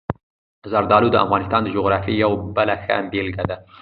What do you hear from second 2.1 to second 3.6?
یوه بله ښه بېلګه ده.